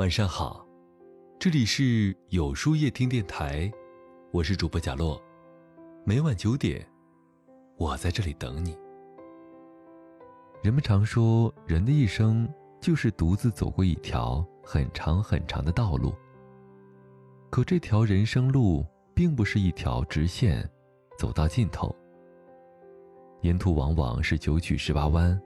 [0.00, 0.66] 晚上好，
[1.38, 3.70] 这里是有书夜听电台，
[4.32, 5.20] 我是主播贾洛，
[6.06, 6.88] 每晚九点，
[7.76, 8.74] 我在这里等你。
[10.62, 12.50] 人们常说，人的一生
[12.80, 16.14] 就是独自走过一条很长很长的道路，
[17.50, 18.82] 可这条人生路
[19.14, 20.66] 并不是一条直线，
[21.18, 21.94] 走到尽头，
[23.42, 25.38] 沿途往往是九曲十八弯，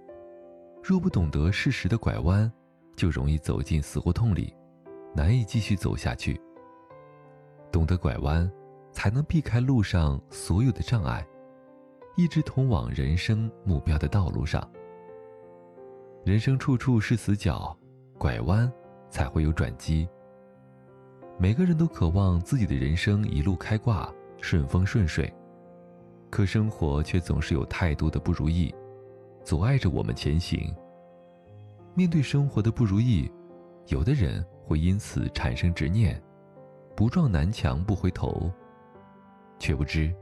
[0.80, 2.48] 若不懂得适时的拐弯。
[2.96, 4.54] 就容易走进死胡同里，
[5.14, 6.40] 难以继续走下去。
[7.70, 8.50] 懂得拐弯，
[8.92, 11.26] 才能避开路上所有的障碍，
[12.16, 14.68] 一直通往人生目标的道路上。
[16.24, 17.76] 人生处处是死角，
[18.16, 18.70] 拐弯
[19.10, 20.08] 才会有转机。
[21.36, 24.08] 每个人都渴望自己的人生一路开挂，
[24.40, 25.30] 顺风顺水，
[26.30, 28.72] 可生活却总是有太多的不如意，
[29.42, 30.72] 阻碍着我们前行。
[31.94, 33.30] 面对生活的不如意，
[33.86, 36.20] 有的人会因此产生执念，
[36.96, 38.52] 不撞南墙不回头。
[39.60, 40.12] 却不知，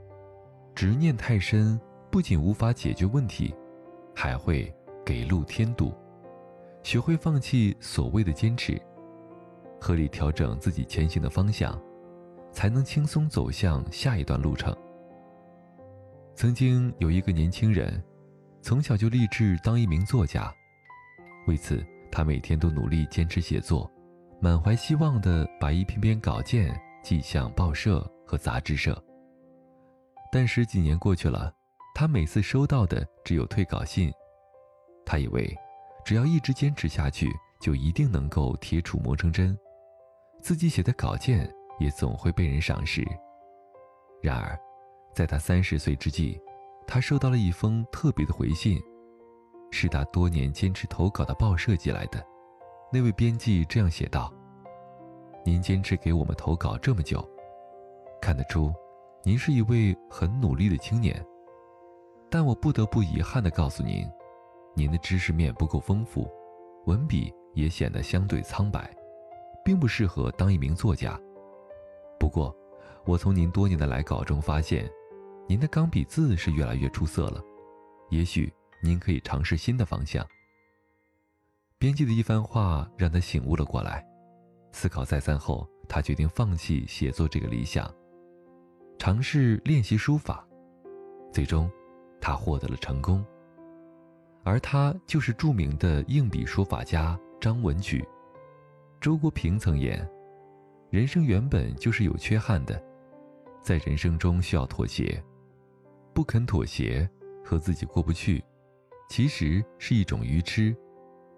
[0.75, 1.79] 执念太深，
[2.11, 3.53] 不仅无法解决问题，
[4.15, 4.71] 还会
[5.03, 5.93] 给路添堵。
[6.83, 8.79] 学会放弃所谓的坚持，
[9.81, 11.81] 合理调整自己前行的方向，
[12.51, 14.75] 才能轻松走向下一段路程。
[16.35, 18.03] 曾经有一个年轻人，
[18.61, 20.53] 从小就立志当一名作家。
[21.45, 23.91] 为此，他每天都努力坚持写作，
[24.41, 29.01] 满怀希望地把一篇篇稿件寄向报社和杂志社。
[30.31, 31.53] 但十几年过去了，
[31.93, 34.11] 他每次收到的只有退稿信。
[35.05, 35.53] 他以为，
[36.05, 37.29] 只要一直坚持下去，
[37.61, 39.57] 就一定能够铁杵磨成针，
[40.41, 43.05] 自己写的稿件也总会被人赏识。
[44.21, 44.57] 然而，
[45.13, 46.39] 在他三十岁之际，
[46.87, 48.81] 他收到了一封特别的回信。
[49.73, 52.23] 是他多年坚持投稿的报社寄来的。
[52.91, 54.31] 那位编辑这样写道
[55.43, 57.27] ：“您坚持给我们投稿这么久，
[58.21, 58.71] 看得出，
[59.23, 61.25] 您是一位很努力的青年。
[62.29, 64.07] 但我不得不遗憾地告诉您，
[64.75, 66.29] 您的知识面不够丰富，
[66.85, 68.95] 文笔也显得相对苍白，
[69.65, 71.19] 并不适合当一名作家。
[72.19, 72.55] 不过，
[73.05, 74.87] 我从您多年的来稿中发现，
[75.47, 77.41] 您的钢笔字是越来越出色了。
[78.11, 78.53] 也许。”
[78.83, 80.27] 您可以尝试新的方向。
[81.79, 84.05] 编辑的一番话让他醒悟了过来，
[84.73, 87.89] 思考再三后，他决定放弃写作这个理想，
[88.99, 90.45] 尝试练习书法。
[91.31, 91.71] 最终，
[92.19, 93.25] 他获得了成功。
[94.43, 98.05] 而他就是著名的硬笔书法家张文举。
[98.99, 100.05] 周国平曾言
[100.91, 102.81] ：“人生原本就是有缺憾的，
[103.61, 105.23] 在人生中需要妥协，
[106.13, 107.09] 不肯妥协，
[107.43, 108.43] 和自己过不去。”
[109.15, 110.75] 其实是一种愚痴，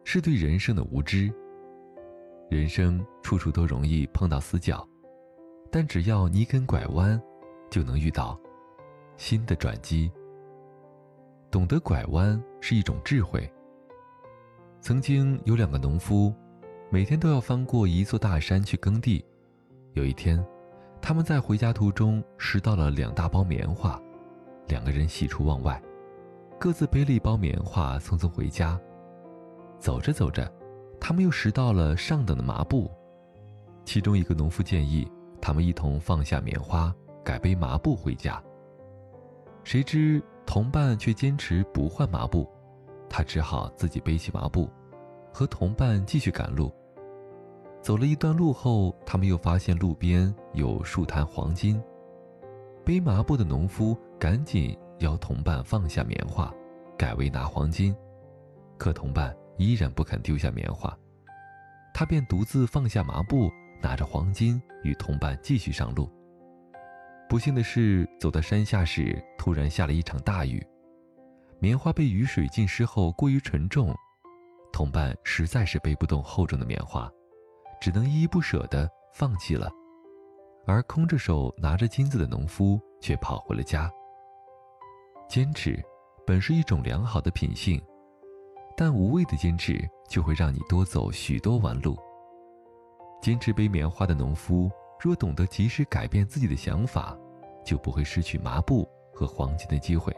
[0.05, 1.29] 是对人生的无知。
[2.49, 4.87] 人生处处都容易碰到死角，
[5.69, 7.21] 但只要你肯拐弯，
[7.69, 8.39] 就能遇到
[9.17, 10.09] 新的转机。
[11.51, 13.45] 懂得拐弯是一种智慧。
[14.79, 16.33] 曾经有两个农夫，
[16.89, 19.21] 每天都要翻过一座大山去耕地。
[19.95, 20.41] 有一天，
[21.01, 24.01] 他们在回家途中拾到了两大包棉花，
[24.69, 25.77] 两个人喜出望外。
[26.59, 28.79] 各自背了一包棉花，匆匆回家。
[29.77, 30.51] 走着走着，
[30.99, 32.89] 他们又拾到了上等的麻布。
[33.83, 35.07] 其中一个农夫建议
[35.39, 38.41] 他们一同放下棉花，改背麻布回家。
[39.63, 42.49] 谁知同伴却坚持不换麻布，
[43.09, 44.69] 他只好自己背起麻布，
[45.33, 46.73] 和同伴继续赶路。
[47.81, 51.79] 走了一段路后，他们又发现路边有数坛黄金。
[52.83, 54.75] 背麻布的农夫赶紧。
[54.99, 56.53] 要同伴放下棉花，
[56.97, 57.95] 改为拿黄金，
[58.77, 60.97] 可同伴依然不肯丢下棉花，
[61.93, 63.51] 他便独自放下麻布，
[63.81, 66.09] 拿着黄金与同伴继续上路。
[67.27, 70.65] 不幸的是，走到山下时，突然下了一场大雨，
[71.59, 73.93] 棉花被雨水浸湿后过于沉重，
[74.71, 77.11] 同伴实在是背不动厚重的棉花，
[77.81, 79.69] 只能依依不舍地放弃了，
[80.67, 83.91] 而空着手拿着金子的农夫却跑回了家。
[85.27, 85.83] 坚持，
[86.25, 87.81] 本是一种良好的品性，
[88.77, 89.77] 但无谓的坚持
[90.07, 91.97] 就会让你多走许多弯路。
[93.21, 94.69] 坚持背棉花的农夫，
[94.99, 97.17] 若懂得及时改变自己的想法，
[97.65, 100.15] 就不会失去麻布和黄金的机会，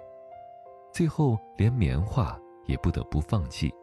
[0.93, 3.73] 最后连棉花也不得不放弃。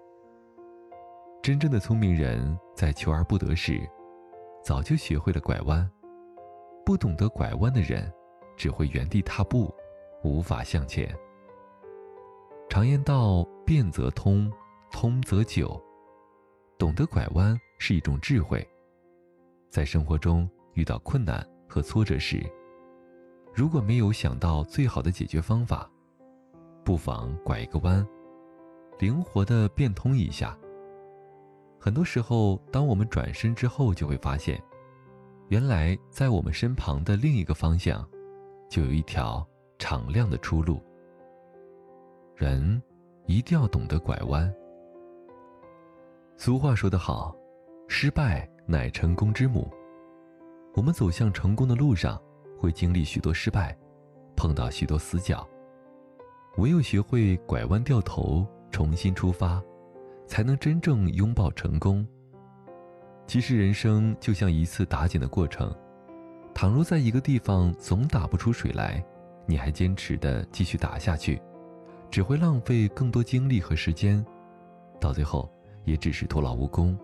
[1.43, 3.81] 真正的聪明人在求而不得时，
[4.63, 5.89] 早就学会了拐弯；
[6.85, 8.13] 不懂得拐弯的人，
[8.57, 9.75] 只会原地踏步。
[10.25, 11.15] 无法向前。
[12.69, 14.51] 常言道：“变则通，
[14.91, 15.81] 通则久。”
[16.77, 18.67] 懂得拐弯是一种智慧，
[19.71, 22.43] 在生活中遇到困难和挫折时，
[23.55, 25.89] 如果没有想到最好的解决方法，
[26.85, 28.05] 不妨拐一个弯，
[28.99, 30.59] 灵活的变通一下。
[31.79, 34.61] 很多时候，当我们转身之后，就会发现，
[35.49, 38.05] 原来在我们身旁的另一个方向，
[38.69, 39.47] 就有一条
[39.85, 40.83] 敞亮的出路。
[42.35, 42.83] 人
[43.27, 44.51] 一定要懂得拐弯。
[46.39, 47.37] 俗话说得好，
[47.87, 49.71] 失败乃成功之母。
[50.75, 52.19] 我们走向成功的路上，
[52.59, 53.77] 会经历许多失败，
[54.35, 55.47] 碰到许多死角。
[56.57, 59.63] 唯有学会拐弯掉头，重新出发，
[60.27, 62.09] 才能真正拥抱成功。
[63.27, 65.71] 其实人生就像一次打井的过程，
[66.55, 69.05] 倘若在一个地方总打不出水来，
[69.47, 71.41] 你还坚持的继续打下去，
[72.11, 74.25] 只会浪费更多精力和时间，
[75.01, 75.51] 到最后
[75.85, 76.99] 也只是徒劳无功。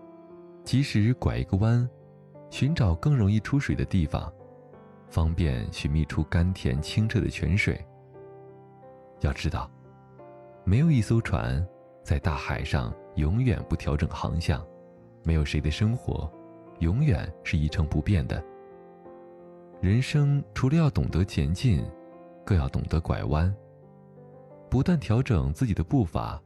[0.63, 1.87] 即使拐一个弯，
[2.49, 4.31] 寻找更容易出水的地方，
[5.09, 7.83] 方便寻觅出甘甜清澈的泉水。
[9.21, 9.69] 要知道，
[10.63, 11.65] 没有一艘船
[12.03, 14.65] 在大海上永远不调整航向，
[15.23, 16.31] 没有谁的生活
[16.79, 18.43] 永远是一成不变的。
[19.79, 21.83] 人生除了要懂得前进，
[22.45, 23.53] 更要懂得拐弯，
[24.69, 26.41] 不断调整自己的步伐，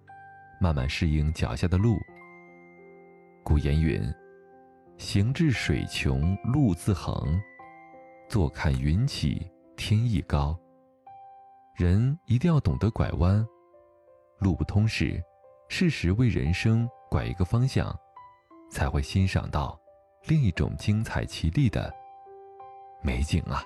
[0.60, 1.98] 慢慢适应脚下的路。
[3.44, 4.02] 古言云
[4.98, 7.40] ：“行至水穷路自横，
[8.28, 10.58] 坐看云起天亦高。”
[11.78, 13.46] 人一定要懂得拐弯，
[14.40, 15.22] 路不通时，
[15.68, 17.94] 适时为人生拐一个方向，
[18.72, 19.80] 才会欣赏到
[20.26, 21.94] 另一种精彩奇丽的
[23.04, 23.62] 美景啊！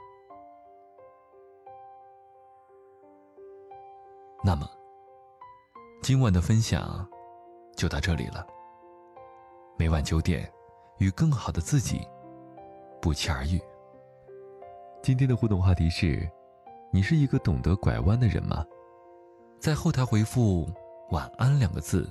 [4.43, 4.69] 那么，
[6.01, 7.07] 今晚的分享
[7.75, 8.45] 就到这里了。
[9.77, 10.51] 每晚九点，
[10.97, 12.07] 与更好的自己
[13.01, 13.61] 不期而遇。
[15.01, 16.29] 今天的互动话题是。
[16.91, 18.65] 你是一个懂得拐弯的人吗？
[19.59, 20.67] 在后台回复
[21.13, 22.09] “晚安”两个字。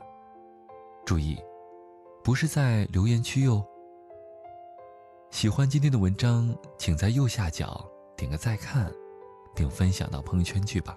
[1.04, 1.36] 注意，
[2.22, 3.60] 不是在留言区哟。
[5.30, 7.84] 喜欢今天的文章，请在右下角
[8.16, 8.88] 点个再看，
[9.52, 10.96] 并分享到朋友圈去吧。